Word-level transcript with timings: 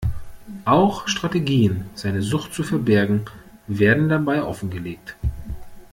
Auch 0.65 1.07
Strategien, 1.07 1.85
seine 1.93 2.23
Sucht 2.23 2.55
zu 2.55 2.63
verbergen, 2.63 3.25
werden 3.67 4.09
dabei 4.09 4.41
offengelegt. 4.41 5.15